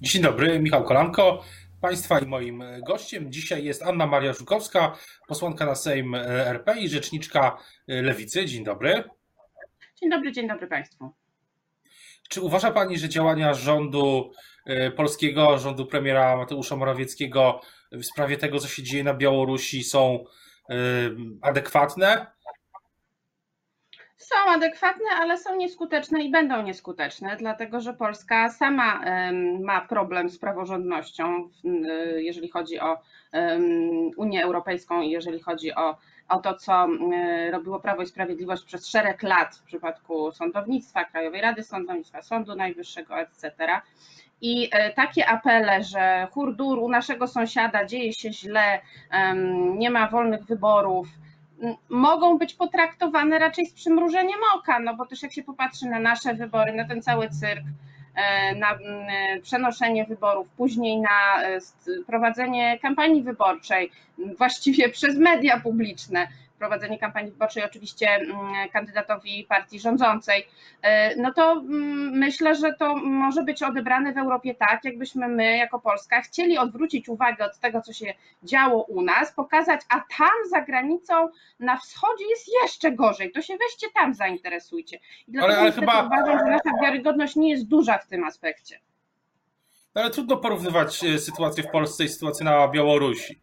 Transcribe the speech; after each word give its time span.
Dzień 0.00 0.22
dobry, 0.22 0.60
Michał 0.60 0.84
Kolanko. 0.84 1.44
Państwa 1.80 2.20
i 2.20 2.26
moim 2.26 2.62
gościem 2.86 3.32
dzisiaj 3.32 3.64
jest 3.64 3.82
Anna 3.82 4.06
Maria 4.06 4.32
Żukowska, 4.32 4.96
posłanka 5.28 5.66
na 5.66 5.74
Sejm 5.74 6.14
RP 6.14 6.80
i 6.80 6.88
rzeczniczka 6.88 7.58
Lewicy. 7.86 8.46
Dzień 8.46 8.64
dobry. 8.64 9.04
Dzień 10.00 10.10
dobry, 10.10 10.32
dzień 10.32 10.48
dobry 10.48 10.66
Państwu. 10.66 11.14
Czy 12.28 12.40
uważa 12.40 12.70
Pani, 12.70 12.98
że 12.98 13.08
działania 13.08 13.54
rządu 13.54 14.32
e, 14.66 14.90
polskiego, 14.90 15.58
rządu 15.58 15.86
premiera 15.86 16.36
Mateusza 16.36 16.76
Morawieckiego 16.76 17.60
w 17.92 18.04
sprawie 18.04 18.36
tego, 18.36 18.58
co 18.58 18.68
się 18.68 18.82
dzieje 18.82 19.04
na 19.04 19.14
Białorusi 19.14 19.84
są 19.84 20.24
e, 20.70 20.74
adekwatne? 21.42 22.26
Są 24.18 24.36
adekwatne, 24.48 25.10
ale 25.20 25.38
są 25.38 25.56
nieskuteczne 25.56 26.22
i 26.22 26.30
będą 26.30 26.62
nieskuteczne, 26.62 27.36
dlatego 27.36 27.80
że 27.80 27.94
Polska 27.94 28.50
sama 28.50 29.00
ma 29.60 29.80
problem 29.80 30.30
z 30.30 30.38
praworządnością, 30.38 31.48
jeżeli 32.16 32.48
chodzi 32.48 32.80
o 32.80 32.98
Unię 34.16 34.44
Europejską 34.44 35.00
i 35.02 35.10
jeżeli 35.10 35.40
chodzi 35.40 35.74
o, 35.74 35.96
o 36.28 36.38
to, 36.38 36.54
co 36.54 36.86
robiło 37.50 37.80
Prawo 37.80 38.02
i 38.02 38.06
Sprawiedliwość 38.06 38.64
przez 38.64 38.88
szereg 38.88 39.22
lat 39.22 39.56
w 39.56 39.62
przypadku 39.62 40.32
sądownictwa, 40.32 41.04
Krajowej 41.04 41.40
Rady 41.40 41.62
Sądownictwa, 41.62 42.22
Sądu 42.22 42.54
Najwyższego, 42.54 43.18
etc. 43.18 43.52
I 44.40 44.68
e, 44.72 44.92
takie 44.92 45.26
apele, 45.26 45.84
że 45.84 46.28
hurdur 46.32 46.78
u 46.78 46.88
naszego 46.88 47.26
sąsiada 47.26 47.84
dzieje 47.84 48.12
się 48.12 48.32
źle, 48.32 48.80
nie 49.76 49.90
ma 49.90 50.08
wolnych 50.08 50.44
wyborów, 50.44 51.08
mogą 51.88 52.38
być 52.38 52.54
potraktowane 52.54 53.38
raczej 53.38 53.66
z 53.66 53.72
przymrużeniem 53.72 54.38
oka, 54.56 54.78
no 54.78 54.94
bo 54.94 55.06
też 55.06 55.22
jak 55.22 55.32
się 55.32 55.42
popatrzy 55.42 55.86
na 55.86 56.00
nasze 56.00 56.34
wybory, 56.34 56.72
na 56.72 56.88
ten 56.88 57.02
cały 57.02 57.28
cyrk, 57.28 57.64
e, 58.14 58.54
na 58.54 58.72
e, 58.72 59.40
przenoszenie 59.42 60.04
wyborów, 60.04 60.48
później 60.56 61.00
na 61.00 61.42
e, 61.42 61.58
prowadzenie 62.06 62.78
kampanii 62.78 63.22
wyborczej, 63.22 63.90
właściwie 64.38 64.88
przez 64.88 65.18
media 65.18 65.60
publiczne, 65.60 66.28
prowadzenie 66.58 66.98
kampanii 66.98 67.30
wyborczej 67.30 67.64
oczywiście 67.64 68.08
mm, 68.08 68.68
kandydatowi 68.72 69.46
partii 69.48 69.80
rządzącej, 69.80 70.48
e, 70.82 71.16
no 71.16 71.32
to 71.32 71.52
mm, 71.52 72.18
myślę, 72.18 72.54
że 72.54 72.72
to 72.72 72.96
może 72.96 73.42
być 73.42 73.62
odebrane 73.62 74.12
w 74.12 74.18
Europie 74.18 74.54
tak, 74.54 74.84
jakbyśmy 74.84 75.28
my 75.28 75.56
jako 75.56 75.80
Polska 75.80 76.20
chcieli 76.20 76.58
odwrócić 76.58 77.08
uwagę 77.08 77.44
od 77.44 77.58
tego, 77.58 77.80
co 77.80 77.92
się 77.92 78.14
działo 78.42 78.82
u 78.82 79.02
nas, 79.02 79.32
pokazać, 79.32 79.80
a 79.88 80.00
tam 80.18 80.50
za 80.50 80.60
granicą 80.60 81.28
na 81.60 81.76
wschodzie 81.76 82.24
jest 82.30 82.48
jeszcze 82.62 82.92
gorzej, 82.92 83.32
to 83.32 83.42
się 83.42 83.56
weźcie 83.56 83.86
tam 83.94 84.14
zainteresujcie. 84.14 84.98
I 85.28 85.32
dlatego 85.32 85.54
ale, 85.54 85.62
ale 85.62 85.72
chyba... 85.72 86.02
uważam, 86.06 86.38
że 86.38 86.44
nasza 86.44 86.82
wiarygodność 86.82 87.36
nie 87.36 87.50
jest 87.50 87.68
duża 87.68 87.98
w 87.98 88.06
tym 88.06 88.24
aspekcie. 88.24 88.80
No 89.94 90.02
ale 90.02 90.10
trudno 90.10 90.36
porównywać 90.36 91.04
e, 91.04 91.18
sytuację 91.18 91.62
w 91.62 91.70
Polsce 91.70 92.04
i 92.04 92.08
sytuację 92.08 92.44
na 92.44 92.68
Białorusi 92.68 93.40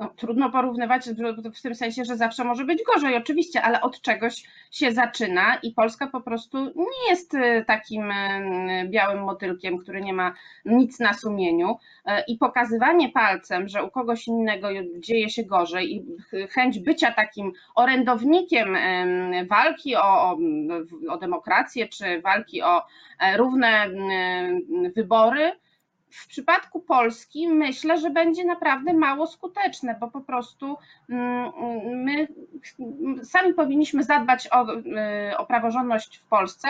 no, 0.00 0.08
trudno 0.16 0.50
porównywać 0.50 1.08
w 1.54 1.62
tym 1.62 1.74
sensie, 1.74 2.04
że 2.04 2.16
zawsze 2.16 2.44
może 2.44 2.64
być 2.64 2.82
gorzej, 2.94 3.16
oczywiście, 3.16 3.62
ale 3.62 3.80
od 3.80 4.00
czegoś 4.00 4.44
się 4.70 4.92
zaczyna 4.92 5.58
i 5.62 5.72
Polska 5.72 6.06
po 6.06 6.20
prostu 6.20 6.58
nie 6.64 7.10
jest 7.10 7.34
y, 7.34 7.64
takim 7.66 8.10
y, 8.10 8.88
białym 8.88 9.24
motylkiem, 9.24 9.78
który 9.78 10.00
nie 10.00 10.12
ma 10.12 10.34
nic 10.64 11.00
na 11.00 11.12
sumieniu. 11.12 11.70
Y, 11.70 12.10
i 12.28 12.38
pokazywanie 12.38 13.08
palcem, 13.08 13.68
że 13.68 13.84
u 13.84 13.90
kogoś 13.90 14.26
innego 14.26 14.68
dzieje 14.98 15.30
się 15.30 15.44
gorzej 15.44 15.94
i 15.94 16.04
chęć 16.50 16.78
bycia 16.78 17.12
takim 17.12 17.52
orędownikiem 17.74 18.76
walki 19.48 19.96
o, 19.96 20.02
o, 20.02 20.38
o 21.08 21.18
demokrację 21.18 21.88
czy 21.88 22.20
walki 22.20 22.62
o 22.62 22.82
e, 23.20 23.36
równe 23.36 23.86
wybory, 24.96 25.52
w 26.10 26.26
przypadku 26.26 26.80
Polski 26.80 27.48
myślę, 27.48 27.98
że 27.98 28.10
będzie 28.10 28.44
naprawdę 28.44 28.92
mało 28.92 29.26
skuteczne, 29.26 29.96
bo 30.00 30.10
po 30.10 30.20
prostu 30.20 30.76
mm, 31.08 31.52
my 32.04 32.28
sami 33.24 33.54
powinniśmy 33.54 34.02
zadbać 34.02 34.48
o, 34.52 34.74
y, 34.74 35.36
o 35.36 35.46
praworządność 35.46 36.16
w 36.18 36.24
Polsce 36.24 36.68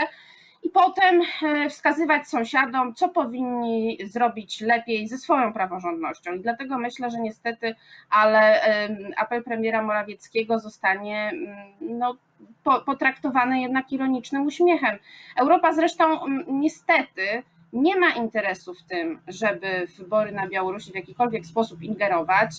i 0.63 0.71
potem 0.71 1.23
e, 1.43 1.71
wskazywać 1.71 2.29
sąsiadom, 2.29 2.95
co 2.95 3.09
powinni 3.09 3.99
zrobić 4.05 4.61
lepiej 4.61 5.09
ze 5.09 5.19
swoją 5.19 5.53
praworządnością. 5.53 6.35
I 6.35 6.41
dlatego 6.41 6.79
myślę, 6.79 7.11
że 7.11 7.21
niestety, 7.21 7.75
ale 8.11 8.61
apel 9.17 9.45
premiera 9.45 9.83
Morawieckiego 9.83 10.59
zostanie 10.59 11.31
mm, 11.33 11.57
no, 11.81 12.17
potraktowany 12.87 13.61
jednak 13.61 13.93
ironicznym 13.93 14.47
uśmiechem. 14.47 14.99
Europa 15.37 15.73
zresztą 15.73 16.25
mm, 16.25 16.45
niestety 16.49 17.43
nie 17.73 17.97
ma 17.97 18.11
interesu 18.11 18.75
w 18.75 18.83
tym, 18.83 19.21
żeby 19.29 19.87
w 19.87 19.97
wybory 19.97 20.33
na 20.33 20.49
Białorusi 20.49 20.93
w 20.93 20.95
jakikolwiek 20.95 21.47
sposób 21.47 21.83
ingerować, 21.83 22.51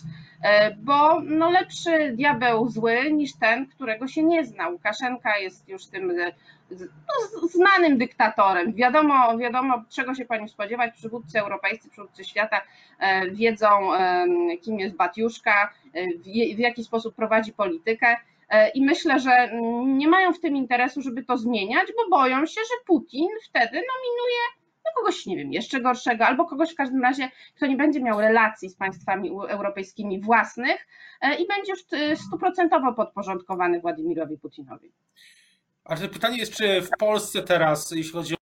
e, 0.44 0.76
bo 0.76 1.22
no 1.22 1.50
lepszy 1.50 2.12
diabeł 2.12 2.70
zły 2.70 3.12
niż 3.12 3.34
ten, 3.34 3.68
którego 3.68 4.08
się 4.08 4.24
nie 4.24 4.46
zna. 4.46 4.70
Łukaszenka 4.70 5.38
jest 5.38 5.70
już 5.70 5.86
tym 5.86 6.12
e, 6.12 6.32
no, 6.72 7.48
znanym 7.48 7.98
dyktatorem. 7.98 8.74
Wiadomo, 8.74 9.38
wiadomo, 9.38 9.84
czego 9.90 10.16
się 10.16 10.26
po 10.26 10.36
nim 10.36 10.50
spodziewać. 10.50 10.94
Przywódcy 10.94 11.40
europejscy, 11.40 11.90
przywódcy 11.90 12.24
świata 12.24 12.62
e, 13.00 13.32
wiedzą, 13.32 13.68
kim 14.62 14.80
jest 14.80 14.96
Batiuszka, 14.96 15.74
w 16.56 16.60
jaki 16.60 16.84
sposób 16.84 17.16
prowadzi 17.16 17.54
politykę. 17.54 18.16
I 18.74 18.86
myślę, 18.86 19.20
że 19.20 19.52
nie 19.86 20.08
mają 20.08 20.34
w 20.34 20.40
tym 20.40 20.56
interesu, 20.56 21.02
żeby 21.02 21.24
to 21.24 21.38
zmieniać, 21.38 21.88
bo 21.98 22.18
boją 22.18 22.46
się, 22.46 22.62
że 22.62 22.86
Putin 22.86 23.28
wtedy 23.50 23.72
nominuje 23.72 24.61
no 24.86 24.92
kogoś, 24.96 25.26
nie 25.26 25.38
wiem, 25.38 25.54
jeszcze 25.54 25.82
gorszego, 25.82 26.26
albo 26.26 26.46
kogoś 26.46 26.72
w 26.72 26.76
każdym 26.76 27.02
razie, 27.02 27.30
kto 27.56 27.66
nie 27.66 27.76
będzie 27.76 28.02
miał 28.02 28.22
relacji 28.22 28.70
z 28.70 28.76
państwami 28.76 29.30
europejskimi 29.30 30.22
własnych 30.22 30.88
e, 31.22 31.36
i 31.36 31.48
będzie 31.48 31.72
już 31.72 31.82
e, 31.92 32.16
stuprocentowo 32.16 32.94
podporządkowany 32.94 33.82
Władimirowi 33.82 34.38
Putinowi. 34.38 34.92
A 35.84 35.96
pytanie 35.96 36.38
jest, 36.38 36.56
czy 36.56 36.82
w 36.82 36.90
Polsce 37.00 37.44
teraz, 37.44 37.92
jeśli 37.92 38.12
chodzi 38.12 38.34
o 38.36 38.38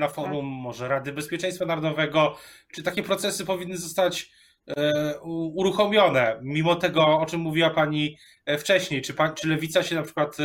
na 0.00 0.08
forum 0.08 0.46
może 0.46 0.88
Rady 0.88 1.12
Bezpieczeństwa 1.12 1.64
Narodowego, 1.64 2.36
czy 2.72 2.82
takie 2.82 3.02
procesy 3.02 3.46
powinny 3.46 3.76
zostać 3.76 4.32
e, 4.68 5.20
uruchomione, 5.54 6.38
mimo 6.42 6.74
tego, 6.76 7.06
o 7.06 7.26
czym 7.26 7.40
mówiła 7.40 7.70
Pani 7.70 8.18
wcześniej, 8.58 9.02
czy, 9.02 9.14
pan, 9.14 9.34
czy 9.34 9.48
Lewica 9.48 9.82
się 9.82 9.94
na 9.94 10.02
przykład 10.02 10.36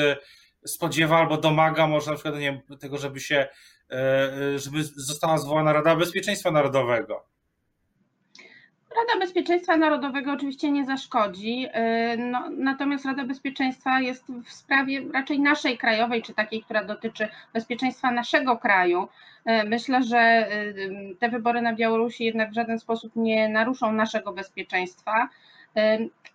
spodziewa 0.68 1.18
albo 1.18 1.38
domaga 1.38 1.88
może 1.88 2.12
na 2.12 2.18
przykład 2.18 2.36
nie 2.36 2.42
wiem, 2.42 2.80
tego, 2.80 2.98
żeby 2.98 3.20
się, 3.20 3.48
e, 3.92 3.96
e, 4.56 4.60
żeby 4.60 4.84
została 4.84 5.38
zwołana 5.38 5.74
Rada 5.74 5.96
Bezpieczeństwa 5.96 6.52
Narodowego. 6.52 7.26
Rada 8.98 9.20
Bezpieczeństwa 9.20 9.78
Narodowego 9.78 10.32
oczywiście 10.32 10.72
nie 10.72 10.86
zaszkodzi, 10.86 11.68
e, 11.72 12.18
no, 12.18 12.50
natomiast 12.50 13.06
Rada 13.06 13.24
Bezpieczeństwa 13.24 14.00
jest 14.02 14.26
w 14.46 14.52
sprawie 14.54 15.02
raczej 15.14 15.40
naszej 15.40 15.78
krajowej, 15.78 16.22
czy 16.22 16.34
takiej, 16.34 16.64
która 16.64 16.84
dotyczy 16.84 17.28
bezpieczeństwa 17.54 18.12
naszego 18.12 18.58
kraju. 18.58 19.08
Myślę, 19.66 20.04
że 20.04 20.50
te 21.20 21.30
wybory 21.30 21.62
na 21.62 21.76
Białorusi 21.76 22.24
jednak 22.26 22.52
w 22.52 22.56
żaden 22.56 22.80
sposób 22.80 23.12
nie 23.16 23.50
naruszą 23.50 23.92
naszego 23.92 24.34
bezpieczeństwa. 24.34 25.30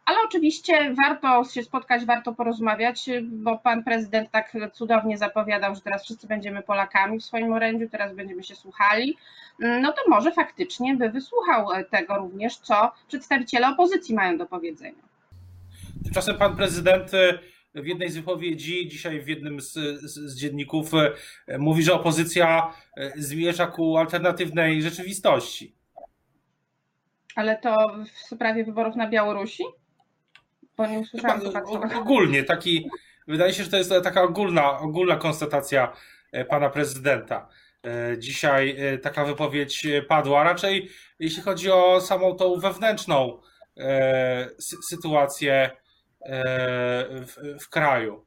Ale 0.04 0.19
oczywiście 0.25 0.94
warto 0.94 1.44
się 1.44 1.62
spotkać, 1.62 2.04
warto 2.04 2.34
porozmawiać, 2.34 3.10
bo 3.22 3.59
pan 3.59 3.84
prezydent 3.84 4.31
tak 4.31 4.56
cudownie 4.72 5.19
zapowiadał, 5.19 5.75
że 5.75 5.81
teraz 5.81 6.04
wszyscy 6.04 6.26
będziemy 6.26 6.62
Polakami 6.62 7.19
w 7.19 7.25
swoim 7.25 7.53
orędziu, 7.53 7.88
teraz 7.88 8.15
będziemy 8.15 8.43
się 8.43 8.54
słuchali. 8.54 9.16
No 9.59 9.93
to 9.93 10.00
może 10.09 10.32
faktycznie 10.32 10.97
by 10.97 11.10
wysłuchał 11.10 11.66
tego 11.91 12.16
również, 12.16 12.56
co 12.56 12.93
przedstawiciele 13.09 13.69
opozycji 13.69 14.15
mają 14.15 14.38
do 14.38 14.47
powiedzenia. 14.47 15.03
Tymczasem 16.04 16.37
pan 16.37 16.56
prezydent 16.56 17.14
e, 17.14 17.38
w 17.75 17.87
jednej 17.87 18.10
z 18.10 18.16
wypowiedzi, 18.16 18.88
dzisiaj 18.88 19.20
w 19.20 19.28
jednym 19.28 19.60
z, 19.60 19.72
z, 19.72 20.14
z, 20.14 20.37
dzienników, 20.37 20.94
e, 21.47 21.59
mówi, 21.59 21.82
że 21.82 21.94
opozycja 21.94 22.73
e, 22.96 23.12
zmierza 23.17 23.67
ku 23.67 23.96
alternatywnej 23.96 24.82
rzeczywistości. 24.82 25.75
Ale 27.37 27.58
to 27.58 27.96
w 28.14 28.34
sprawie 28.34 28.64
wyborów 28.64 28.96
na 28.96 29.08
Białorusi? 29.08 29.64
Bo 30.76 30.87
nie 30.87 30.99
usłyszałam 30.99 31.40
Chyba, 31.40 31.99
Ogólnie, 32.00 32.44
taki, 32.44 32.90
wydaje 33.29 33.52
się, 33.52 33.64
że 33.64 33.70
to 33.70 33.76
jest 33.76 33.93
taka 34.05 34.23
ogólna, 34.23 34.79
ogólna 34.79 35.17
konstatacja 35.17 35.93
e, 36.32 36.44
pana 36.44 36.70
prezydenta. 36.70 37.49
E, 37.87 38.19
dzisiaj 38.19 38.76
e, 38.79 38.99
taka 38.99 39.25
wypowiedź 39.25 39.87
padła. 40.08 40.44
Raczej 40.44 40.88
jeśli 41.19 41.43
chodzi 41.43 41.70
o 41.70 42.00
samą 42.00 42.34
tą 42.34 42.56
wewnętrzną 42.56 43.40
sytuację 44.88 45.70
w, 47.08 47.56
w 47.61 47.69
kraju. 47.69 48.25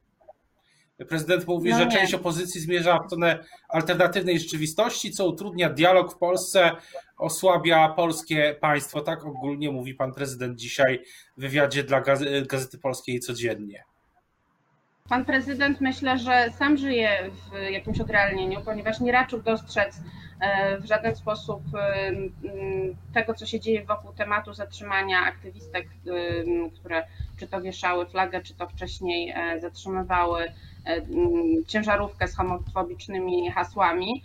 Prezydent 1.08 1.46
mówi, 1.46 1.70
no 1.70 1.78
że 1.78 1.86
część 1.86 2.14
opozycji 2.14 2.60
zmierza 2.60 2.98
w 2.98 3.06
stronę 3.06 3.44
alternatywnej 3.68 4.40
rzeczywistości, 4.40 5.10
co 5.10 5.28
utrudnia 5.28 5.70
dialog 5.70 6.14
w 6.14 6.18
Polsce, 6.18 6.70
osłabia 7.18 7.88
polskie 7.88 8.56
państwo. 8.60 9.00
Tak 9.00 9.26
ogólnie 9.26 9.70
mówi 9.70 9.94
pan 9.94 10.12
prezydent 10.12 10.58
dzisiaj 10.58 11.02
w 11.36 11.40
wywiadzie 11.40 11.84
dla 11.84 12.02
Gazety 12.46 12.78
Polskiej 12.78 13.20
codziennie. 13.20 13.84
Pan 15.08 15.24
prezydent 15.24 15.80
myślę, 15.80 16.18
że 16.18 16.50
sam 16.58 16.76
żyje 16.76 17.30
w 17.30 17.70
jakimś 17.70 18.00
odrealnieniu, 18.00 18.60
ponieważ 18.64 19.00
nie 19.00 19.12
raczył 19.12 19.42
dostrzec 19.42 20.00
e, 20.40 20.78
w 20.80 20.84
żaden 20.84 21.16
sposób 21.16 21.62
e, 21.74 22.12
tego, 23.12 23.34
co 23.34 23.46
się 23.46 23.60
dzieje 23.60 23.84
wokół 23.84 24.12
tematu 24.12 24.52
zatrzymania 24.52 25.20
aktywistek, 25.20 25.88
które 26.80 27.04
czy 27.36 27.46
to 27.46 27.60
wieszały 27.60 28.06
flagę, 28.06 28.42
czy 28.42 28.54
to 28.54 28.68
wcześniej 28.68 29.32
e, 29.36 29.60
zatrzymywały 29.60 30.52
ciężarówkę 31.66 32.28
z 32.28 32.36
homofobicznymi 32.36 33.50
hasłami. 33.50 34.22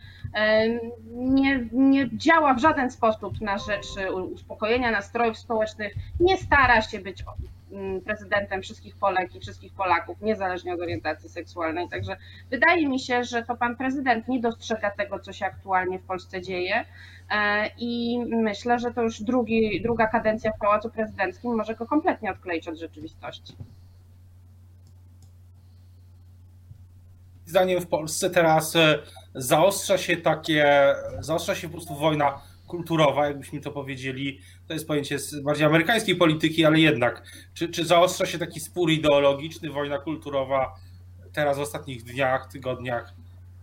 Nie, 1.12 1.68
nie 1.72 2.18
działa 2.18 2.54
w 2.54 2.60
żaden 2.60 2.92
sposób 2.92 3.42
na 3.42 3.57
rzecz 3.57 3.88
uspokojenia 4.31 4.92
nastrojów 4.92 5.38
społecznych, 5.38 5.94
nie 6.19 6.38
stara 6.38 6.81
się 6.81 7.00
być 7.00 7.24
Mm, 7.72 8.01
prezydentem 8.01 8.62
wszystkich 8.62 8.95
Polek 8.95 9.36
i 9.36 9.39
wszystkich 9.39 9.74
Polaków, 9.74 10.22
niezależnie 10.22 10.74
od 10.74 10.80
orientacji 10.80 11.30
seksualnej. 11.30 11.89
Także 11.89 12.18
wydaje 12.50 12.89
mi 12.89 13.00
się, 13.00 13.24
że 13.24 13.44
to 13.44 13.56
pan 13.56 13.75
prezydent 13.75 14.28
nie 14.28 14.39
dostrzega 14.39 14.92
tego, 14.92 15.19
co 15.19 15.33
się 15.33 15.45
aktualnie 15.45 16.00
w 16.00 16.04
Polsce 16.04 16.42
dzieje. 16.42 16.86
E, 17.31 17.69
I 17.77 18.19
myślę, 18.27 18.80
że 18.80 18.94
to 18.94 19.01
już 19.01 19.22
drugi, 19.22 19.81
druga 19.81 20.07
kadencja 20.07 20.51
w 20.51 20.60
Pałacu 20.60 20.89
Prezydenckim 20.89 21.56
może 21.56 21.75
go 21.75 21.86
kompletnie 21.86 22.31
odkleić 22.31 22.68
od 22.68 22.77
rzeczywistości. 22.77 23.56
Zdaniem 27.45 27.81
w 27.81 27.88
Polsce 27.88 28.30
teraz 28.30 28.75
e, 28.75 29.00
zaostrza 29.36 29.98
się 29.98 30.18
takie, 30.18 30.95
zaostrza 31.19 31.56
się 31.56 31.68
po 31.68 31.74
prostu 31.74 31.95
wojna 31.95 32.42
kulturowa, 32.68 33.28
jakbyśmy 33.28 33.62
to 33.62 33.72
powiedzieli, 33.72 34.39
to 34.68 34.74
jest 34.74 34.88
pojęcie 34.88 35.19
z 35.19 35.39
bardziej 35.39 35.66
amerykańskiej 35.66 36.16
polityki, 36.16 36.66
ale 36.66 36.80
jednak, 36.80 37.24
czy, 37.54 37.69
czy 37.69 37.86
zaostrza 37.86 38.25
się 38.25 38.39
taki 38.39 38.60
spór 38.60 38.92
ideologiczny, 38.92 39.69
wojna 39.69 39.98
kulturowa 39.98 40.75
teraz 41.33 41.57
w 41.57 41.62
ostatnich 41.62 42.04
dniach, 42.04 42.51
tygodniach, 42.51 43.13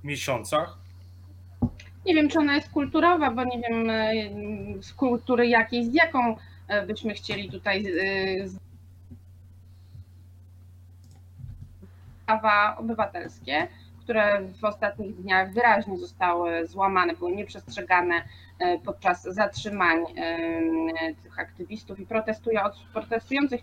miesiącach? 0.05 0.79
Nie 2.06 2.14
wiem, 2.14 2.29
czy 2.29 2.38
ona 2.38 2.55
jest 2.55 2.71
kulturowa, 2.71 3.31
bo 3.31 3.44
nie 3.44 3.61
wiem 3.61 3.91
e, 3.91 4.12
z 4.82 4.93
kultury 4.93 5.49
jakiej, 5.49 5.85
z 5.85 5.94
jaką 5.94 6.37
e, 6.69 6.87
byśmy 6.87 7.14
chcieli 7.14 7.50
tutaj 7.50 7.87
e, 7.87 8.49
prawa 12.26 12.76
obywatelskie 12.76 13.69
które 14.09 14.43
w 14.61 14.65
ostatnich 14.65 15.17
dniach 15.17 15.53
wyraźnie 15.53 15.99
zostały 15.99 16.67
złamane, 16.67 17.15
były 17.15 17.33
nieprzestrzegane 17.33 18.15
e, 18.59 18.79
podczas 18.79 19.23
zatrzymań 19.23 19.99
e, 19.99 21.15
tych 21.23 21.39
aktywistów 21.39 22.01
i 22.01 22.07
protestujących. 22.93 23.61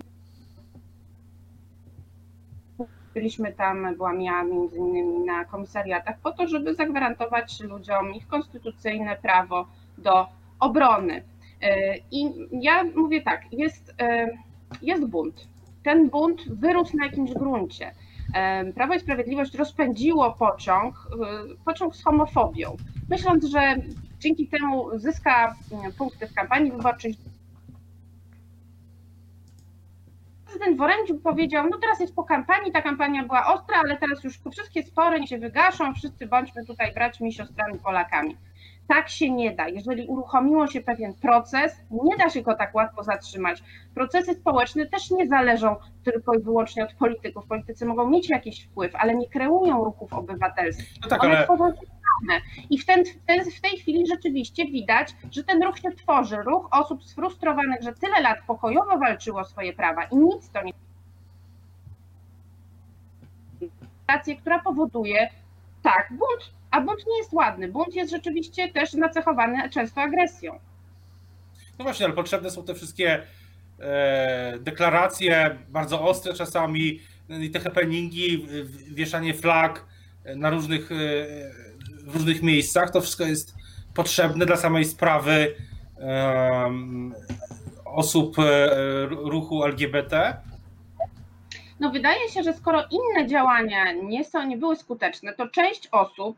Byliśmy 3.13 3.53
tam, 3.53 3.95
byłam 3.95 4.21
ja 4.21 4.43
między 4.43 4.77
innymi 4.77 5.19
na 5.25 5.45
komisariatach 5.45 6.19
po 6.19 6.31
to, 6.31 6.47
żeby 6.47 6.75
zagwarantować 6.75 7.59
ludziom 7.59 8.13
ich 8.13 8.27
konstytucyjne 8.27 9.15
prawo 9.15 9.67
do 9.97 10.27
obrony. 10.59 11.23
E, 11.61 11.97
I 12.11 12.33
ja 12.51 12.83
mówię 12.95 13.21
tak, 13.21 13.41
jest, 13.51 13.95
jest 14.81 15.05
bunt. 15.05 15.47
Ten 15.83 16.09
bunt 16.09 16.41
wyrósł 16.49 16.97
na 16.97 17.05
jakimś 17.05 17.33
gruncie 17.33 17.91
Prawo 18.75 18.93
i 18.93 18.99
Sprawiedliwość 18.99 19.55
rozpędziło 19.55 20.33
pociąg, 20.33 21.09
y, 21.53 21.57
pociąg 21.65 21.95
z 21.95 22.03
homofobią, 22.03 22.77
myśląc, 23.09 23.45
że 23.45 23.75
dzięki 24.19 24.47
temu 24.47 24.99
zyska 24.99 25.55
mm, 25.71 25.91
punkty 25.93 26.27
w 26.27 26.33
kampanii 26.33 26.71
wyborczej. 26.71 27.15
Prezydent 30.45 30.77
w 30.77 30.81
powiedział, 31.23 31.69
no 31.69 31.77
teraz 31.77 31.99
jest 31.99 32.15
po 32.15 32.23
kampanii, 32.23 32.71
ta 32.71 32.81
kampania 32.81 33.23
była 33.23 33.53
ostra, 33.53 33.77
ale 33.79 33.97
teraz 33.97 34.23
już 34.23 34.39
wszystkie 34.51 34.83
spory 34.83 35.27
się 35.27 35.37
wygaszą, 35.37 35.93
wszyscy 35.93 36.27
bądźmy 36.27 36.65
tutaj 36.65 36.93
braćmi, 36.93 37.33
siostrami, 37.33 37.79
Polakami. 37.79 38.37
Tak 38.87 39.09
się 39.09 39.29
nie 39.31 39.55
da. 39.55 39.67
Jeżeli 39.67 40.07
uruchomiło 40.07 40.67
się 40.67 40.81
pewien 40.81 41.13
proces, 41.13 41.75
nie 41.91 42.17
da 42.17 42.29
się 42.29 42.41
go 42.41 42.55
tak 42.55 42.75
łatwo 42.75 43.03
zatrzymać. 43.03 43.63
Procesy 43.93 44.33
społeczne 44.33 44.85
też 44.85 45.11
nie 45.11 45.27
zależą 45.27 45.75
tylko 46.03 46.33
i 46.33 46.41
wyłącznie 46.41 46.83
od 46.83 46.93
polityków. 46.93 47.45
Politycy 47.47 47.85
mogą 47.85 48.09
mieć 48.09 48.29
jakiś 48.29 48.63
wpływ, 48.63 48.95
ale 48.95 49.15
nie 49.15 49.29
kreują 49.29 49.83
ruchów 49.83 50.13
obywatelskich. 50.13 50.93
No 51.03 51.07
tak, 51.07 51.23
One 51.23 51.37
ale... 51.37 51.45
tworzą. 51.45 51.71
I 52.69 52.77
w, 52.77 52.85
ten, 52.85 53.03
w 53.57 53.61
tej 53.61 53.77
chwili 53.77 54.07
rzeczywiście 54.07 54.65
widać, 54.65 55.15
że 55.31 55.43
ten 55.43 55.63
ruch 55.63 55.79
się 55.79 55.91
tworzy. 55.91 56.37
Ruch 56.37 56.67
osób 56.71 57.03
sfrustrowanych, 57.03 57.81
że 57.81 57.93
tyle 57.93 58.21
lat 58.21 58.37
pokojowo 58.47 58.97
walczyło 58.97 59.39
o 59.39 59.45
swoje 59.45 59.73
prawa 59.73 60.03
i 60.03 60.15
nic 60.15 60.49
to 60.49 60.61
nie 60.61 60.71
która 64.41 64.59
powoduje 64.59 65.29
tak, 65.83 66.09
bunt 66.09 66.51
a 66.75 66.81
bunt 66.81 67.07
nie 67.07 67.17
jest 67.17 67.33
ładny. 67.33 67.67
Bunt 67.67 67.95
jest 67.95 68.11
rzeczywiście 68.11 68.69
też 68.69 68.93
nacechowany 68.93 69.69
często 69.69 70.01
agresją. 70.01 70.59
No 71.79 71.85
właśnie, 71.85 72.05
ale 72.05 72.15
potrzebne 72.15 72.51
są 72.51 72.63
te 72.63 72.75
wszystkie 72.75 73.23
e, 73.79 74.59
deklaracje, 74.59 75.57
bardzo 75.69 76.01
ostre 76.01 76.33
czasami, 76.33 76.99
i 77.29 77.49
te 77.51 77.59
happeningi, 77.59 78.47
wieszanie 78.87 79.33
flag 79.33 79.85
na 80.35 80.49
różnych, 80.49 80.91
e, 80.91 80.95
w 82.03 82.13
różnych 82.15 82.41
miejscach. 82.43 82.91
To 82.91 83.01
wszystko 83.01 83.23
jest 83.23 83.55
potrzebne 83.93 84.45
dla 84.45 84.55
samej 84.55 84.85
sprawy 84.85 85.55
osób 87.85 88.39
e, 88.39 89.05
ruchu 89.05 89.63
LGBT. 89.63 90.37
No 91.79 91.91
wydaje 91.91 92.29
się, 92.29 92.43
że 92.43 92.53
skoro 92.53 92.83
inne 92.91 93.27
działania 93.27 93.91
nie, 93.91 94.25
są, 94.25 94.47
nie 94.47 94.57
były 94.57 94.75
skuteczne, 94.75 95.33
to 95.33 95.47
część 95.47 95.87
osób 95.91 96.37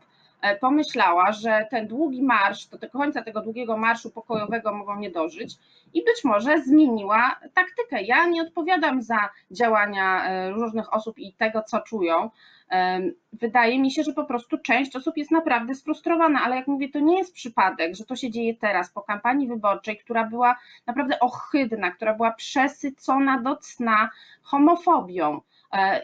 pomyślała, 0.60 1.32
że 1.32 1.66
ten 1.70 1.86
długi 1.86 2.22
marsz, 2.22 2.66
do 2.66 2.90
końca 2.90 3.22
tego 3.22 3.40
długiego 3.40 3.76
marszu 3.76 4.10
pokojowego 4.10 4.74
mogą 4.74 4.98
nie 4.98 5.10
dożyć 5.10 5.56
i 5.94 6.04
być 6.04 6.24
może 6.24 6.62
zmieniła 6.62 7.40
taktykę. 7.54 8.02
Ja 8.02 8.26
nie 8.26 8.42
odpowiadam 8.42 9.02
za 9.02 9.28
działania 9.50 10.28
e, 10.28 10.50
różnych 10.50 10.94
osób 10.94 11.18
i 11.18 11.32
tego, 11.32 11.62
co 11.62 11.80
czują. 11.80 12.30
E, 12.70 13.00
wydaje 13.32 13.78
mi 13.78 13.90
się, 13.90 14.02
że 14.02 14.12
po 14.12 14.24
prostu 14.24 14.58
część 14.58 14.96
osób 14.96 15.16
jest 15.16 15.30
naprawdę 15.30 15.74
sfrustrowana, 15.74 16.40
ale 16.44 16.56
jak 16.56 16.66
mówię, 16.66 16.88
to 16.88 17.00
nie 17.00 17.18
jest 17.18 17.34
przypadek, 17.34 17.94
że 17.94 18.04
to 18.04 18.16
się 18.16 18.30
dzieje 18.30 18.54
teraz 18.54 18.90
po 18.90 19.02
kampanii 19.02 19.48
wyborczej, 19.48 19.98
która 19.98 20.24
była 20.24 20.56
naprawdę 20.86 21.20
ohydna, 21.20 21.90
która 21.90 22.14
była 22.14 22.32
przesycona 22.32 23.40
do 23.40 23.56
cna 23.56 24.10
homofobią 24.42 25.40
E, 25.40 25.40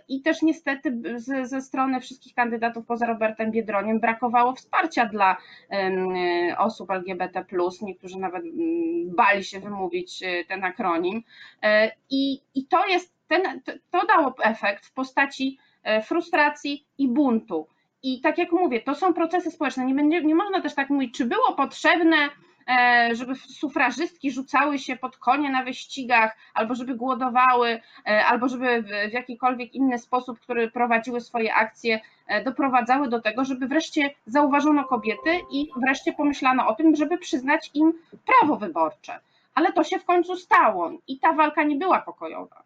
I 0.08 0.22
też 0.22 0.42
niestety 0.42 1.00
ze 1.42 1.60
strony 1.60 2.00
wszystkich 2.00 2.34
kandydatów 2.34 2.86
poza 2.86 3.06
Robertem 3.06 3.50
Biedroniem 3.50 4.00
brakowało 4.00 4.54
wsparcia 4.54 5.06
dla 5.06 5.36
osób 6.58 6.90
LGBT. 6.90 7.44
Niektórzy 7.82 8.18
nawet 8.18 8.44
bali 9.06 9.44
się 9.44 9.60
wymówić 9.60 10.22
e, 10.22 10.44
ten 10.44 10.64
akronim. 10.64 11.22
E, 11.62 11.92
I, 12.10 12.40
i 12.54 12.66
to 12.66 12.86
jest 12.86 13.14
ten, 13.28 13.60
to 13.90 14.06
dało 14.06 14.34
efekt 14.42 14.86
w 14.86 14.92
postaci 14.92 15.58
frustracji 16.04 16.86
i 16.98 17.08
buntu. 17.08 17.68
I 18.02 18.20
tak 18.20 18.38
jak 18.38 18.52
mówię, 18.52 18.80
to 18.80 18.94
są 18.94 19.14
procesy 19.14 19.50
społeczne. 19.50 19.84
Nie, 19.84 19.94
będzie, 19.94 20.24
nie 20.24 20.34
można 20.34 20.60
też 20.60 20.74
tak 20.74 20.90
mówić, 20.90 21.16
czy 21.16 21.24
było 21.24 21.52
potrzebne 21.52 22.16
E, 22.16 22.53
żeby 23.12 23.34
sufrażystki 23.34 24.30
rzucały 24.30 24.78
się 24.78 24.96
pod 24.96 25.16
konie 25.16 25.50
na 25.50 25.62
wyścigach, 25.62 26.36
albo 26.54 26.74
żeby 26.74 26.94
głodowały, 26.94 27.80
e, 28.06 28.26
albo 28.26 28.48
żeby 28.48 28.82
w 28.82 29.12
jakikolwiek 29.12 29.74
inny 29.74 29.98
sposób, 29.98 30.40
który 30.40 30.70
prowadziły 30.70 31.20
swoje 31.20 31.54
akcje, 31.54 32.00
e, 32.26 32.44
doprowadzały 32.44 33.08
do 33.08 33.20
tego, 33.20 33.44
żeby 33.44 33.66
wreszcie 33.66 34.10
zauważono 34.26 34.84
kobiety 34.84 35.40
i 35.52 35.68
wreszcie 35.76 36.12
pomyślano 36.12 36.68
o 36.68 36.74
tym, 36.74 36.96
żeby 36.96 37.18
przyznać 37.18 37.70
im 37.74 37.92
prawo 38.26 38.56
wyborcze. 38.56 39.20
Ale 39.54 39.72
to 39.72 39.84
się 39.84 39.98
w 39.98 40.04
końcu 40.04 40.36
stało 40.36 40.92
i 41.08 41.18
ta 41.18 41.32
walka 41.32 41.62
nie 41.62 41.76
była 41.76 41.98
pokojowa. 42.00 42.63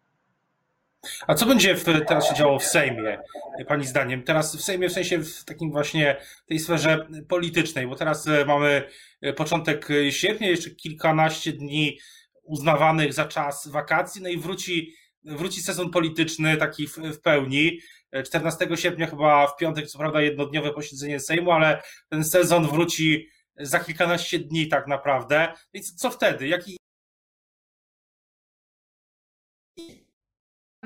A 1.27 1.35
co 1.35 1.45
będzie 1.45 1.75
w, 1.75 1.83
teraz 1.83 2.29
się 2.29 2.35
działo 2.35 2.59
w 2.59 2.63
Sejmie, 2.63 3.19
Pani 3.67 3.85
zdaniem? 3.85 4.23
Teraz 4.23 4.55
w 4.55 4.61
Sejmie, 4.61 4.89
w 4.89 4.93
sensie 4.93 5.17
w 5.17 5.45
takim 5.45 5.71
właśnie 5.71 6.17
tej 6.47 6.59
sferze 6.59 7.07
politycznej, 7.27 7.87
bo 7.87 7.95
teraz 7.95 8.27
e, 8.27 8.45
mamy 8.45 8.83
e, 9.21 9.33
początek 9.33 9.87
sierpnia, 10.09 10.49
jeszcze 10.49 10.69
kilkanaście 10.69 11.53
dni 11.53 11.99
uznawanych 12.43 13.13
za 13.13 13.25
czas 13.25 13.67
wakacji, 13.67 14.21
no 14.21 14.29
i 14.29 14.37
wróci, 14.37 14.93
wróci 15.23 15.61
sezon 15.61 15.89
polityczny 15.89 16.57
taki 16.57 16.87
w, 16.87 16.97
w 16.97 17.21
pełni. 17.21 17.79
14 18.25 18.67
sierpnia 18.75 19.07
chyba 19.07 19.47
w 19.47 19.57
piątek, 19.57 19.87
co 19.87 19.99
prawda 19.99 20.21
jednodniowe 20.21 20.73
posiedzenie 20.73 21.19
Sejmu, 21.19 21.51
ale 21.51 21.81
ten 22.09 22.23
sezon 22.23 22.67
wróci 22.67 23.29
za 23.59 23.79
kilkanaście 23.79 24.39
dni 24.39 24.67
tak 24.67 24.87
naprawdę. 24.87 25.47
No 25.73 25.79
I 25.79 25.81
co, 25.81 25.95
co 25.95 26.09
wtedy? 26.09 26.47
Jaki, 26.47 26.78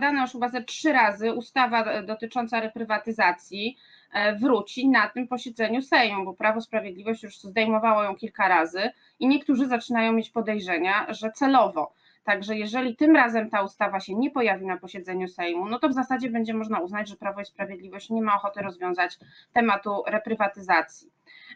dana 0.04 0.22
już 0.22 0.32
chyba 0.32 0.50
ze 0.50 0.64
trzy 0.64 0.92
razy 0.92 1.34
ustawa 1.34 2.02
dotycząca 2.02 2.60
reprywatyzacji 2.60 3.78
e, 4.14 4.36
wróci 4.36 4.90
na 4.90 5.10
tym 5.10 5.28
posiedzeniu 5.28 5.82
Sejmu, 5.82 6.26
bo 6.26 6.34
Prawo 6.34 6.62
Sprawiedliwość 6.62 7.24
już 7.24 7.40
zdejmowało 7.40 8.04
ją 8.04 8.16
kilka 8.16 8.48
razy 8.48 8.90
i 9.20 9.28
niektórzy 9.28 9.68
zaczynają 9.68 10.14
mieć 10.14 10.30
podejrzenia, 10.30 11.06
że 11.10 11.32
celowo. 11.32 11.94
Także 12.24 12.56
jeżeli 12.56 12.96
tym 12.96 13.16
razem 13.16 13.50
ta 13.50 13.62
ustawa 13.62 14.00
się 14.00 14.16
nie 14.16 14.32
pojawi 14.32 14.66
na 14.66 14.78
posiedzeniu 14.78 15.28
Sejmu, 15.28 15.70
no 15.70 15.80
to 15.80 15.90
w 15.90 15.94
zasadzie 15.94 16.30
będzie 16.30 16.54
można 16.54 16.80
uznać, 16.80 17.10
że 17.10 17.16
Prawo 17.16 17.42
i 17.42 17.46
Sprawiedliwość 17.46 18.10
nie 18.10 18.22
ma 18.22 18.36
ochoty 18.36 18.62
rozwiązać 18.62 19.18
tematu 19.54 20.04
reprywatyzacji. 20.08 21.12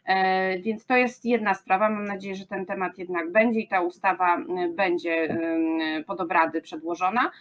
E, 0.05 0.59
więc 0.59 0.85
to 0.85 0.95
jest 0.97 1.25
jedna 1.25 1.53
sprawa. 1.53 1.89
Mam 1.89 2.05
nadzieję, 2.05 2.35
że 2.35 2.45
ten 2.45 2.65
temat 2.65 2.97
jednak 2.97 3.31
będzie 3.31 3.59
i 3.59 3.67
ta 3.67 3.81
ustawa 3.81 4.37
będzie 4.75 5.37
pod 6.07 6.21
obrady 6.21 6.61
przedłożona. 6.61 7.31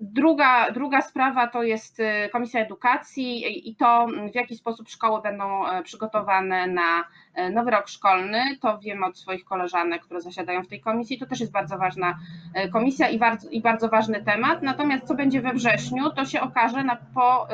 Druga, 0.00 0.70
druga 0.70 1.02
sprawa 1.02 1.46
to 1.46 1.62
jest 1.62 2.00
y, 2.00 2.28
Komisja 2.32 2.60
Edukacji 2.60 3.68
i 3.68 3.76
to, 3.76 4.06
w 4.32 4.34
jaki 4.34 4.56
sposób 4.56 4.88
szkoły 4.88 5.22
będą 5.22 5.66
e, 5.66 5.82
przygotowane 5.82 6.66
na 6.66 7.04
e, 7.34 7.50
nowy 7.50 7.70
rok 7.70 7.88
szkolny. 7.88 8.42
To 8.60 8.78
wiem 8.78 9.04
od 9.04 9.18
swoich 9.18 9.44
koleżanek, 9.44 10.02
które 10.02 10.20
zasiadają 10.20 10.62
w 10.62 10.68
tej 10.68 10.80
komisji. 10.80 11.18
To 11.18 11.26
też 11.26 11.40
jest 11.40 11.52
bardzo 11.52 11.78
ważna 11.78 12.18
e, 12.54 12.68
komisja 12.68 13.08
i 13.08 13.18
bardzo, 13.18 13.48
i 13.50 13.60
bardzo 13.60 13.88
ważny 13.88 14.24
temat. 14.24 14.62
Natomiast 14.62 15.04
co 15.04 15.14
będzie 15.14 15.40
we 15.40 15.52
wrześniu, 15.52 16.10
to 16.10 16.24
się 16.24 16.40
okaże 16.40 16.84
na, 16.84 16.96
po 17.14 17.48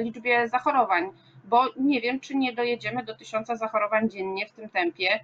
liczbie 0.00 0.48
zachorowań, 0.48 1.10
bo 1.44 1.64
nie 1.76 2.00
wiem, 2.00 2.20
czy 2.20 2.36
nie 2.36 2.52
dojedziemy 2.52 3.04
do 3.04 3.14
tysiąca 3.14 3.56
zachorowań 3.56 4.10
dziennie 4.10 4.46
w 4.46 4.52
tym 4.52 4.68
tempie 4.68 5.20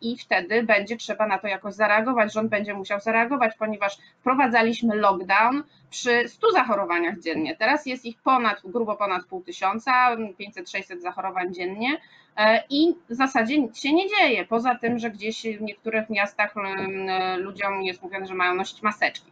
i 0.00 0.16
wtedy 0.18 0.62
będzie 0.62 0.96
trzeba 0.96 1.26
na 1.26 1.38
to 1.38 1.48
jakoś 1.48 1.74
zareagować. 1.74 2.32
Rząd 2.32 2.50
będzie 2.50 2.74
musiał 2.74 3.00
zareagować, 3.00 3.54
ponieważ 3.58 3.98
wprowadzaliśmy 4.20 4.96
lockdown 4.96 5.62
przy 5.90 6.28
100 6.28 6.52
zachorowaniach 6.52 7.18
dziennie. 7.18 7.56
Teraz 7.56 7.86
jest 7.86 8.04
ich 8.04 8.18
ponad, 8.22 8.60
grubo 8.64 8.96
ponad 8.96 9.24
pół 9.24 9.42
tysiąca, 9.42 10.16
500-600 10.16 11.00
zachorowań 11.00 11.54
dziennie 11.54 12.00
e, 12.36 12.62
i 12.70 12.94
w 13.08 13.14
zasadzie 13.14 13.58
nic 13.58 13.78
się 13.80 13.92
nie 13.92 14.08
dzieje. 14.08 14.46
Poza 14.46 14.74
tym, 14.74 14.98
że 14.98 15.10
gdzieś 15.10 15.42
w 15.42 15.62
niektórych 15.62 16.10
miastach 16.10 16.54
ludziom 17.36 17.82
jest 17.82 18.02
mówione, 18.02 18.26
że 18.26 18.34
mają 18.34 18.54
nosić 18.54 18.82
maseczki. 18.82 19.30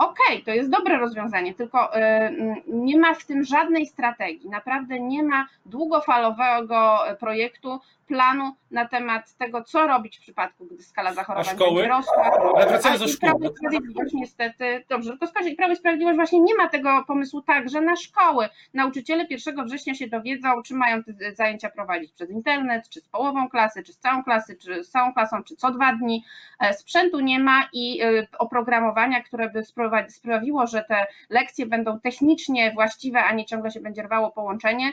Okej, 0.00 0.14
okay, 0.28 0.44
to 0.44 0.50
jest 0.50 0.70
dobre 0.70 0.98
rozwiązanie, 0.98 1.54
tylko 1.54 1.94
e, 1.94 2.32
nie 2.66 2.98
ma 2.98 3.14
w 3.14 3.24
tym 3.24 3.44
żadnej 3.44 3.86
strategii. 3.86 4.50
Naprawdę 4.50 5.00
nie 5.00 5.22
ma 5.22 5.46
długofalowego 5.66 6.98
projektu, 7.20 7.80
planu 8.10 8.52
na 8.70 8.88
temat 8.88 9.34
tego, 9.36 9.64
co 9.64 9.86
robić 9.86 10.18
w 10.18 10.20
przypadku, 10.20 10.66
gdy 10.66 10.82
skala 10.82 11.14
zachorowań 11.14 11.56
będzie 11.58 11.88
rosła. 11.88 12.30
Ale 12.56 12.66
wracając 12.66 13.00
do 13.00 13.08
szkół. 13.08 13.28
Prawo 13.28 13.44
i 13.44 13.56
Sprawiedliwość 13.56 14.14
niestety, 14.14 14.84
dobrze, 14.88 15.10
tylko 15.10 15.26
spojrzeć, 15.26 15.56
Prawo 15.56 15.72
i 15.72 15.76
Sprawiedliwość 15.76 16.16
właśnie 16.16 16.40
nie 16.40 16.54
ma 16.54 16.68
tego 16.68 17.04
pomysłu 17.06 17.42
także 17.42 17.80
na 17.80 17.96
szkoły. 17.96 18.48
Nauczyciele 18.74 19.26
1 19.30 19.66
września 19.66 19.94
się 19.94 20.08
dowiedzą, 20.08 20.62
czy 20.62 20.74
mają 20.74 21.04
te 21.04 21.12
zajęcia 21.32 21.70
prowadzić 21.70 22.12
przez 22.12 22.30
internet, 22.30 22.88
czy 22.88 23.00
z 23.00 23.08
połową 23.08 23.48
klasy, 23.48 23.82
czy 23.82 23.92
z 23.92 23.98
całą 23.98 24.24
klasy, 24.24 24.56
czy 24.56 24.84
z 24.84 24.90
całą 24.90 25.12
klasą, 25.12 25.42
czy 25.42 25.56
co 25.56 25.70
dwa 25.70 25.92
dni. 25.92 26.24
E, 26.60 26.74
sprzętu 26.74 27.20
nie 27.20 27.38
ma 27.38 27.68
i 27.72 28.02
e, 28.02 28.26
oprogramowania, 28.38 29.22
które 29.22 29.50
by 29.50 29.64
sprawiło, 30.08 30.66
że 30.66 30.84
te 30.88 31.06
lekcje 31.30 31.66
będą 31.66 32.00
technicznie 32.00 32.72
właściwe, 32.72 33.22
a 33.24 33.32
nie 33.32 33.44
ciągle 33.44 33.70
się 33.70 33.80
będzie 33.80 34.02
rwało 34.02 34.30
połączenie, 34.30 34.92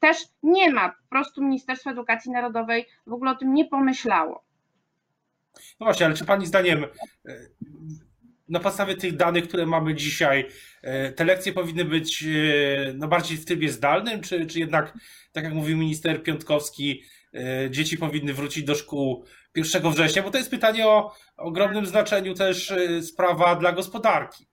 też 0.00 0.18
nie 0.42 0.72
ma. 0.72 0.88
Po 0.88 1.08
prostu 1.08 1.42
Ministerstwo 1.42 1.90
Edukacji 1.90 2.30
Narodowej 2.30 2.86
w 3.06 3.12
ogóle 3.12 3.30
o 3.30 3.34
tym 3.34 3.54
nie 3.54 3.64
pomyślało. 3.64 4.44
No 5.80 5.86
właśnie, 5.86 6.06
ale 6.06 6.14
czy 6.14 6.24
Pani 6.24 6.46
zdaniem 6.46 6.84
e, 6.84 6.88
na 8.48 8.60
podstawie 8.60 8.96
tych 8.96 9.16
danych, 9.16 9.48
które 9.48 9.66
mamy 9.66 9.94
dzisiaj, 9.94 10.48
e, 10.82 11.12
te 11.12 11.24
lekcje 11.24 11.52
powinny 11.52 11.84
być 11.84 12.24
e, 12.24 12.92
no 12.94 13.08
bardziej 13.08 13.38
w 13.38 13.44
trybie 13.44 13.68
zdalnym, 13.68 14.20
czy, 14.20 14.46
czy 14.46 14.58
jednak, 14.58 14.98
tak 15.32 15.44
jak 15.44 15.52
mówił 15.52 15.76
minister 15.76 16.22
Piątkowski, 16.22 17.02
dzieci 17.70 17.98
powinny 17.98 18.34
wrócić 18.34 18.64
do 18.64 18.74
szkół 18.74 19.24
1 19.56 19.92
września? 19.92 20.22
Bo 20.22 20.30
to 20.30 20.38
jest 20.38 20.50
pytanie 20.50 20.86
o 20.86 21.14
ogromnym 21.36 21.86
znaczeniu 21.86 22.34
też 22.34 22.72
sprawa 23.02 23.56
dla 23.56 23.72
gospodarki. 23.72 24.51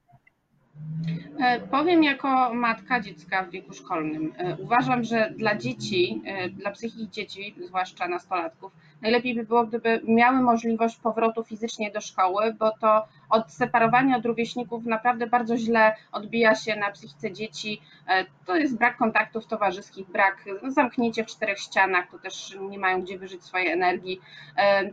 E, 1.40 1.60
powiem 1.60 2.04
jako 2.04 2.54
matka 2.54 3.00
dziecka 3.00 3.44
w 3.44 3.50
wieku 3.50 3.74
szkolnym. 3.74 4.34
E, 4.38 4.56
uważam, 4.56 5.04
że 5.04 5.32
dla 5.38 5.56
dzieci, 5.56 6.22
e, 6.26 6.50
dla 6.50 6.72
psychiki 6.72 7.10
dzieci, 7.10 7.56
zwłaszcza 7.68 8.08
nastolatków, 8.08 8.72
najlepiej 9.02 9.36
by 9.36 9.44
było, 9.44 9.66
gdyby 9.66 10.02
miały 10.04 10.42
możliwość 10.42 10.98
powrotu 10.98 11.44
fizycznie 11.44 11.92
do 11.92 12.02
szkoły, 12.02 12.56
bo 12.60 12.72
to 12.82 13.06
odseparowanie 13.30 14.18
od 14.18 14.26
rówieśników 14.26 14.86
naprawdę 14.86 15.28
bardzo 15.28 15.58
źle 15.58 15.96
odbija 16.12 16.56
się 16.56 16.76
na 16.76 16.92
psychice 16.92 17.32
dzieci. 17.32 17.82
To 18.46 18.56
jest 18.56 18.78
brak 18.78 18.98
kontaktów 18.98 19.48
towarzyskich, 19.48 20.08
brak 20.08 20.46
zamknięcie 20.68 21.24
w 21.24 21.28
czterech 21.28 21.60
ścianach, 21.60 22.12
to 22.12 22.20
też 22.20 22.58
nie 22.70 22.80
mają 22.80 23.02
gdzie 23.02 23.18
wyżyć 23.18 23.44
swojej 23.44 23.68
energii. 23.68 24.22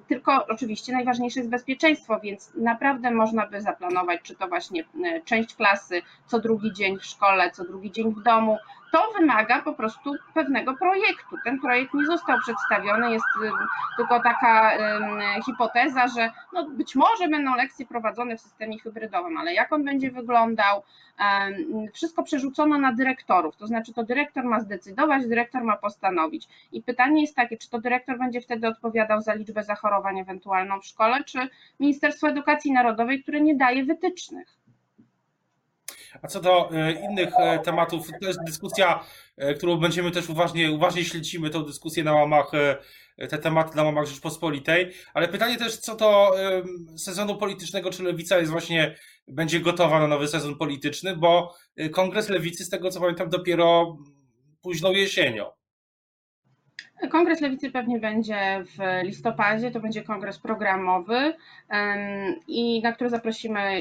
Tylko 0.09 0.47
oczywiście 0.47 0.93
najważniejsze 0.93 1.41
jest 1.41 1.51
bezpieczeństwo, 1.51 2.21
więc 2.21 2.53
naprawdę 2.55 3.11
można 3.11 3.47
by 3.47 3.61
zaplanować, 3.61 4.21
czy 4.23 4.35
to 4.35 4.49
właśnie 4.49 4.85
część 5.25 5.55
klasy, 5.55 5.76
co 6.27 6.41
drugi 6.41 6.73
dzień 6.73 6.99
w 6.99 7.05
szkole, 7.05 7.51
co 7.51 7.65
drugi 7.65 7.93
dzień 7.93 8.15
w 8.15 8.23
domu. 8.23 8.59
To 8.93 9.13
wymaga 9.19 9.63
po 9.63 9.73
prostu 9.73 10.13
pewnego 10.35 10.75
projektu. 10.75 11.37
Ten 11.45 11.61
projekt 11.61 11.95
nie 11.95 12.07
został 12.07 12.39
przedstawiony, 12.39 13.13
jest 13.13 13.25
tylko 13.97 14.21
taka 14.21 14.73
hipoteza, 15.47 16.09
że 16.09 16.33
no 16.53 16.71
być 16.71 16.95
może 16.95 17.29
będą 17.29 17.57
lekcje 17.57 17.87
prowadzone 17.87 18.37
w 18.37 18.41
systemie 18.41 18.79
hybrydowym, 18.79 19.39
ale 19.39 19.55
jak 19.55 19.73
on 19.73 19.85
będzie 19.85 20.11
wyglądał, 20.11 20.83
wszystko 21.95 22.23
przerzucono 22.23 22.79
na 22.79 22.93
dyrektorów, 22.93 23.57
to 23.57 23.67
znaczy 23.67 23.95
to 23.95 24.05
dyrektor 24.05 24.45
ma 24.45 24.61
zdecydować, 24.61 25.27
dyrektor 25.27 25.65
ma 25.65 25.77
postanowić. 25.77 26.49
I 26.73 26.83
pytanie 26.83 27.21
jest 27.21 27.37
takie, 27.37 27.57
czy 27.57 27.71
to 27.71 27.81
dyrektor 27.81 28.19
będzie 28.19 28.41
wtedy 28.41 28.69
odpowiadał 28.69 29.21
za 29.21 29.35
liczbę 29.35 29.63
zachorowań 29.63 30.19
ewentualną 30.19 30.81
w 30.81 30.87
szkole, 30.87 31.25
czy 31.25 31.39
Ministerstwo 31.81 32.29
Edukacji 32.29 32.73
Narodowej, 32.73 33.23
które 33.23 33.41
nie 33.41 33.57
daje 33.57 33.85
wytycznych. 33.85 34.57
A 36.23 36.29
co 36.29 36.41
do 36.41 36.71
e, 36.71 36.93
innych 36.93 37.31
e, 37.39 37.59
tematów, 37.59 38.09
to 38.21 38.27
jest 38.27 38.39
dyskusja, 38.47 39.05
e, 39.37 39.55
którą 39.55 39.77
będziemy 39.77 40.11
też 40.11 40.29
uważnie, 40.29 40.73
uważnie 40.73 41.05
śledzimy 41.05 41.51
tą 41.51 41.63
dyskusję 41.63 42.05
na 42.05 42.13
łamach, 42.13 42.51
te 43.31 43.39
tematy 43.39 43.77
na 43.77 43.83
łamach 43.83 44.07
Rzeczpospolitej, 44.07 44.93
ale 45.15 45.29
pytanie 45.29 45.57
też 45.57 45.77
co 45.77 45.97
do 45.97 46.33
sezonu 46.97 47.37
politycznego, 47.37 47.91
czy 47.91 48.03
Lewica 48.03 48.39
jest 48.39 48.53
właśnie, 48.53 48.97
będzie 49.29 49.61
gotowa 49.61 50.01
na 50.01 50.07
nowy 50.07 50.29
sezon 50.29 50.57
polityczny, 50.57 51.17
bo 51.17 51.55
Kongres 51.93 52.29
Lewicy, 52.29 52.65
z 52.65 52.71
tego 52.71 52.91
co 52.91 53.01
pamiętam, 53.01 53.29
dopiero 53.29 53.97
późną 54.63 54.93
jesienią. 54.93 55.56
Kongres 57.11 57.41
Lewicy 57.41 57.71
pewnie 57.71 57.99
będzie 57.99 58.65
w 58.65 59.05
listopadzie, 59.05 59.71
to 59.71 59.81
będzie 59.81 60.03
kongres 60.03 60.39
programowy 60.39 61.35
i 62.49 62.83
na 62.83 62.93
który 62.93 63.11
zaprosimy 63.11 63.81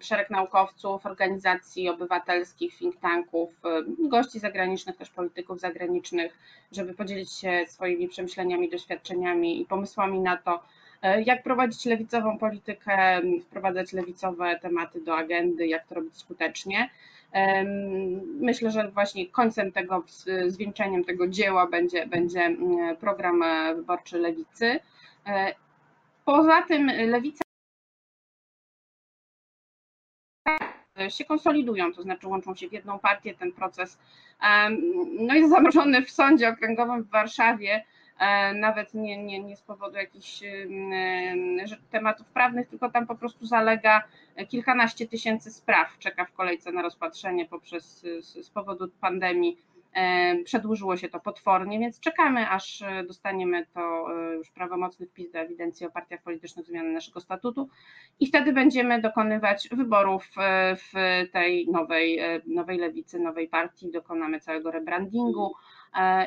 szereg 0.00 0.30
naukowców, 0.30 1.06
organizacji 1.06 1.88
obywatelskich, 1.88 2.78
think 2.78 3.00
tanków, 3.00 3.50
gości 3.98 4.38
zagranicznych, 4.38 4.96
też 4.96 5.10
polityków 5.10 5.60
zagranicznych, 5.60 6.38
żeby 6.72 6.94
podzielić 6.94 7.32
się 7.32 7.64
swoimi 7.66 8.08
przemyśleniami, 8.08 8.70
doświadczeniami 8.70 9.60
i 9.60 9.66
pomysłami 9.66 10.20
na 10.20 10.36
to, 10.36 10.62
e, 11.02 11.22
jak 11.22 11.42
prowadzić 11.42 11.86
lewicową 11.86 12.38
politykę, 12.38 13.20
wprowadzać 13.42 13.92
lewicowe 13.92 14.58
tematy 14.62 15.00
do 15.00 15.16
agendy, 15.16 15.66
jak 15.66 15.86
to 15.86 15.94
robić 15.94 16.16
skutecznie. 16.16 16.90
Myślę, 18.40 18.70
że 18.70 18.90
właśnie 18.90 19.26
końcem 19.26 19.72
tego, 19.72 20.04
zwieńczeniem 20.46 21.04
tego 21.04 21.28
dzieła 21.28 21.66
będzie, 21.66 22.06
będzie 22.06 22.40
mm, 22.40 22.96
program 22.96 23.42
e, 23.42 23.74
wyborczy 23.74 24.18
Lewicy. 24.18 24.80
E, 25.26 25.54
poza 26.24 26.62
tym 26.62 26.86
Lewica 26.86 27.42
się 31.08 31.24
konsolidują, 31.24 31.92
to 31.92 32.02
znaczy 32.02 32.28
łączą 32.28 32.54
się 32.54 32.68
w 32.68 32.72
jedną 32.72 32.98
partię, 32.98 33.34
ten 33.34 33.52
proces 33.52 33.98
no 35.20 35.34
jest 35.34 35.50
zamrożony 35.50 36.02
w 36.02 36.10
sądzie 36.10 36.48
okręgowym 36.48 37.02
w 37.02 37.10
Warszawie, 37.10 37.84
nawet 38.54 38.94
nie, 38.94 39.24
nie, 39.24 39.40
nie 39.40 39.56
z 39.56 39.62
powodu 39.62 39.96
jakichś 39.96 40.42
tematów 41.90 42.26
prawnych, 42.26 42.68
tylko 42.68 42.90
tam 42.90 43.06
po 43.06 43.14
prostu 43.14 43.46
zalega 43.46 44.02
kilkanaście 44.48 45.06
tysięcy 45.06 45.52
spraw, 45.52 45.98
czeka 45.98 46.24
w 46.24 46.32
kolejce 46.32 46.72
na 46.72 46.82
rozpatrzenie 46.82 47.46
poprzez 47.46 48.06
z 48.20 48.50
powodu 48.50 48.88
pandemii. 49.00 49.56
E, 49.94 50.36
przedłużyło 50.44 50.96
się 50.96 51.08
to 51.08 51.20
potwornie, 51.20 51.78
więc 51.78 52.00
czekamy, 52.00 52.50
aż 52.50 52.82
dostaniemy 53.08 53.66
to 53.74 54.06
e, 54.30 54.34
już 54.34 54.50
prawomocny 54.50 55.06
wpis 55.06 55.32
do 55.32 55.38
ewidencji 55.38 55.86
o 55.86 55.90
partiach 55.90 56.22
politycznych 56.22 56.66
zmiany 56.66 56.92
naszego 56.92 57.20
statutu 57.20 57.68
i 58.20 58.26
wtedy 58.26 58.52
będziemy 58.52 59.00
dokonywać 59.00 59.68
wyborów 59.72 60.28
w 60.76 60.92
tej 61.32 61.68
nowej, 61.68 62.20
nowej 62.46 62.78
lewicy, 62.78 63.18
nowej 63.18 63.48
partii, 63.48 63.90
dokonamy 63.90 64.40
całego 64.40 64.70
rebrandingu 64.70 65.52
E, 65.52 65.79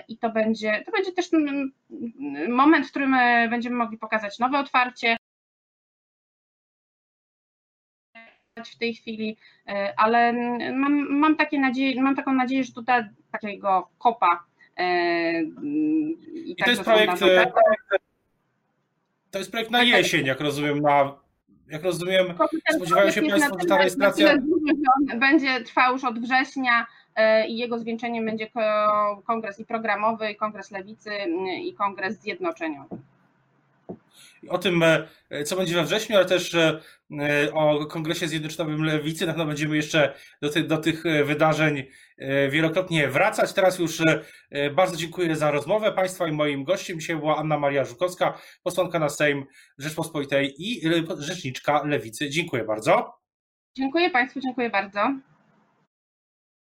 i 0.08 0.18
to 0.18 0.30
będzie, 0.30 0.84
to 0.86 0.92
będzie 0.92 1.12
też 1.12 1.30
moment, 2.50 2.88
w 2.88 2.90
którym 2.90 3.14
e, 3.14 3.48
będziemy 3.50 3.76
mogli 3.76 3.98
pokazać 3.98 4.40
nowe 4.40 4.60
otwarcie. 4.60 5.18
w 8.66 8.78
tej 8.78 8.94
chwili, 8.94 9.38
e, 9.68 9.94
ale 9.98 10.34
mam, 10.74 11.20
mam, 11.20 11.36
takie 11.36 11.60
nadzieję, 11.60 12.02
mam 12.02 12.16
taką 12.16 12.34
nadzieję, 12.34 12.64
że 12.64 12.74
tutaj 12.74 13.04
takiego 13.32 13.90
kopa 13.98 14.44
i, 15.64 16.52
I 16.52 16.56
to 16.56 16.70
jest 16.70 16.84
projekt 16.84 17.20
to 19.32 19.38
jest 19.38 19.52
projekt 19.52 19.72
na 19.72 19.84
jesień, 19.84 20.26
jak 20.26 20.40
rozumiem, 20.40 20.82
na 20.82 21.24
jak 21.74 21.84
rozumiem, 21.84 22.34
spodziewają 22.76 23.12
się 23.12 23.22
Państwo, 23.22 23.60
że 23.62 23.68
ta 23.68 23.78
rejestracja... 23.78 24.38
będzie 25.20 25.62
trwał 25.62 25.94
już 25.94 26.04
od 26.04 26.20
września 26.20 26.82
e, 26.82 26.86
i 27.48 27.58
jego 27.58 27.80
zwieńczeniem 27.80 28.26
będzie 28.26 28.48
ko- 28.50 29.22
kongres 29.28 29.60
i 29.60 29.66
programowy, 29.66 30.32
i 30.32 30.36
kongres 30.36 30.72
lewicy, 30.72 31.12
m, 31.12 31.46
i 31.48 31.74
kongres 31.74 32.20
zjednoczeniowy. 32.22 32.98
o 34.50 34.58
tym, 34.58 34.84
e, 35.30 35.44
co 35.44 35.56
będzie 35.56 35.76
we 35.76 35.84
wrześniu, 35.84 36.16
ale 36.16 36.26
też 36.26 36.56
e, 36.56 36.80
o 37.54 37.86
Kongresie 37.86 38.28
Zjednoczonym 38.28 38.84
Lewicy. 38.84 39.26
Na 39.26 39.32
pewno 39.34 39.46
będziemy 39.46 39.76
jeszcze 39.76 40.14
do, 40.42 40.50
ty, 40.50 40.64
do 40.64 40.78
tych 40.78 41.06
e, 41.06 41.24
wydarzeń 41.24 41.84
e, 42.18 42.50
wielokrotnie 42.50 43.08
wracać. 43.08 43.54
Teraz 43.54 43.80
już 43.80 44.02
e, 44.52 44.70
bardzo 44.70 44.98
dziękuję 44.98 45.36
za 45.36 45.52
rozmowę 45.52 45.92
Państwa 45.92 46.28
i 46.28 46.32
moim 46.32 46.64
gościem 46.64 47.00
dzisiaj 47.00 47.16
była 47.16 47.38
Anna 47.38 47.60
Maria 47.60 47.86
Żukowska, 47.86 48.38
posłanka 48.64 49.00
na 49.00 49.10
Sejm 49.10 49.46
Rzeczpospolitej 49.78 50.54
i 50.58 50.88
e, 50.88 50.92
rzeczniczka 51.18 51.84
Lewicy. 51.84 52.30
Dziękuję 52.30 52.64
bardzo. 52.64 53.14
Dziękuję 53.78 54.10
Państwu, 54.10 54.40
dziękuję 54.40 54.70
bardzo. 54.70 55.00